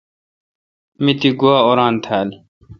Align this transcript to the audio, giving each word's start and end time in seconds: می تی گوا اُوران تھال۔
می 1.03 1.11
تی 1.19 1.29
گوا 1.39 1.55
اُوران 1.65 1.95
تھال۔ 2.03 2.29